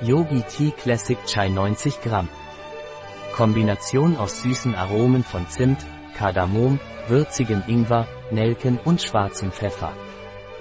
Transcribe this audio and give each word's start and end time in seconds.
Yogi 0.00 0.42
Tea 0.42 0.72
Classic 0.72 1.16
Chai 1.24 1.48
90 1.48 2.00
Gramm. 2.02 2.28
Kombination 3.32 4.16
aus 4.16 4.42
süßen 4.42 4.74
Aromen 4.74 5.22
von 5.22 5.48
Zimt, 5.48 5.78
Kardamom, 6.16 6.80
würzigem 7.06 7.62
Ingwer, 7.68 8.08
Nelken 8.32 8.80
und 8.84 9.00
schwarzem 9.00 9.52
Pfeffer. 9.52 9.92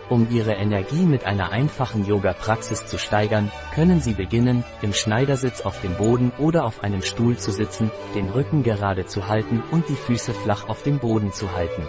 Um 0.07 0.29
Ihre 0.29 0.53
Energie 0.53 1.03
mit 1.03 1.25
einer 1.25 1.51
einfachen 1.51 2.05
Yoga-Praxis 2.05 2.85
zu 2.85 2.99
steigern, 2.99 3.51
können 3.73 4.01
Sie 4.01 4.13
beginnen, 4.13 4.63
im 4.83 4.93
Schneidersitz 4.93 5.61
auf 5.61 5.81
dem 5.81 5.95
Boden 5.95 6.31
oder 6.37 6.63
auf 6.63 6.83
einem 6.83 7.01
Stuhl 7.01 7.35
zu 7.35 7.51
sitzen, 7.51 7.89
den 8.13 8.29
Rücken 8.29 8.61
gerade 8.61 9.07
zu 9.07 9.27
halten 9.27 9.63
und 9.71 9.89
die 9.89 9.95
Füße 9.95 10.33
flach 10.33 10.69
auf 10.69 10.83
dem 10.83 10.99
Boden 10.99 11.33
zu 11.33 11.53
halten. 11.53 11.87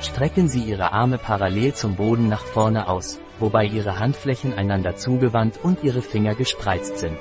Strecken 0.00 0.48
Sie 0.48 0.62
Ihre 0.62 0.92
Arme 0.92 1.18
parallel 1.18 1.74
zum 1.74 1.96
Boden 1.96 2.28
nach 2.28 2.44
vorne 2.44 2.88
aus, 2.88 3.20
wobei 3.42 3.66
Ihre 3.66 3.98
Handflächen 3.98 4.54
einander 4.54 4.96
zugewandt 4.96 5.58
und 5.62 5.82
Ihre 5.82 6.00
Finger 6.00 6.34
gespreizt 6.34 6.96
sind. 6.98 7.18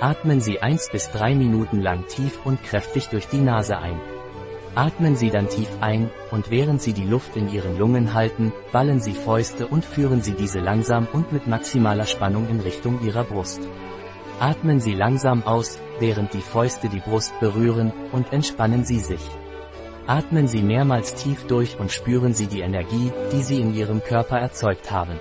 Atmen 0.00 0.40
Sie 0.40 0.60
1 0.60 0.88
bis 0.90 1.10
3 1.12 1.36
Minuten 1.36 1.80
lang 1.80 2.08
tief 2.08 2.40
und 2.44 2.64
kräftig 2.64 3.08
durch 3.10 3.28
die 3.28 3.38
Nase 3.38 3.78
ein. 3.78 4.00
Atmen 4.74 5.14
Sie 5.14 5.30
dann 5.30 5.48
tief 5.48 5.68
ein, 5.80 6.10
und 6.32 6.50
während 6.50 6.82
Sie 6.82 6.94
die 6.94 7.04
Luft 7.04 7.36
in 7.36 7.48
Ihren 7.48 7.78
Lungen 7.78 8.12
halten, 8.12 8.52
ballen 8.72 9.00
Sie 9.00 9.12
Fäuste 9.12 9.68
und 9.68 9.84
führen 9.84 10.20
Sie 10.20 10.32
diese 10.32 10.58
langsam 10.58 11.06
und 11.12 11.32
mit 11.32 11.46
maximaler 11.46 12.06
Spannung 12.06 12.48
in 12.48 12.58
Richtung 12.58 13.00
Ihrer 13.04 13.22
Brust. 13.22 13.60
Atmen 14.40 14.80
Sie 14.80 14.94
langsam 14.94 15.44
aus, 15.44 15.78
während 16.00 16.34
die 16.34 16.40
Fäuste 16.40 16.88
die 16.88 16.98
Brust 16.98 17.38
berühren, 17.38 17.92
und 18.10 18.32
entspannen 18.32 18.84
Sie 18.84 18.98
sich. 18.98 19.22
Atmen 20.06 20.48
Sie 20.48 20.62
mehrmals 20.62 21.14
tief 21.14 21.46
durch 21.46 21.78
und 21.78 21.92
spüren 21.92 22.34
Sie 22.34 22.48
die 22.48 22.60
Energie, 22.60 23.12
die 23.32 23.42
Sie 23.42 23.60
in 23.60 23.74
Ihrem 23.74 24.02
Körper 24.02 24.38
erzeugt 24.38 24.90
haben. 24.90 25.20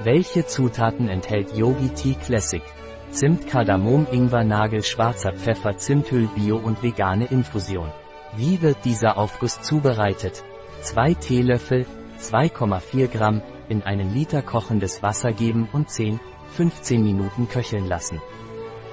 Welche 0.00 0.46
Zutaten 0.46 1.08
enthält 1.08 1.56
Yogi 1.56 1.88
Tea 1.88 2.14
Classic? 2.14 2.62
Zimt, 3.10 3.48
Kardamom, 3.48 4.06
Ingwer, 4.12 4.44
Nagel, 4.44 4.84
schwarzer 4.84 5.32
Pfeffer, 5.32 5.76
Zimtöl, 5.76 6.28
Bio 6.36 6.56
und 6.56 6.84
vegane 6.84 7.24
Infusion. 7.24 7.90
Wie 8.36 8.62
wird 8.62 8.84
dieser 8.84 9.18
Aufguss 9.18 9.60
zubereitet? 9.60 10.44
2 10.82 11.14
Teelöffel, 11.14 11.84
2,4 12.20 13.08
Gramm, 13.08 13.42
in 13.68 13.82
einen 13.82 14.14
Liter 14.14 14.40
kochendes 14.40 15.02
Wasser 15.02 15.32
geben 15.32 15.68
und 15.72 15.90
10, 15.90 16.20
15 16.50 17.02
Minuten 17.02 17.48
köcheln 17.48 17.88
lassen. 17.88 18.22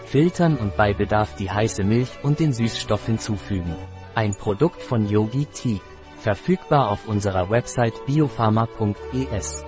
Filtern 0.06 0.58
und 0.58 0.76
bei 0.76 0.94
Bedarf 0.94 1.36
die 1.36 1.52
heiße 1.52 1.84
Milch 1.84 2.10
und 2.24 2.40
den 2.40 2.52
Süßstoff 2.52 3.06
hinzufügen. 3.06 3.76
Ein 4.16 4.36
Produkt 4.36 4.82
von 4.82 5.08
Yogi 5.08 5.46
Tea. 5.46 5.82
Verfügbar 6.18 6.90
auf 6.90 7.08
unserer 7.08 7.52
Website 7.52 7.94
biopharma.es. 8.08 9.66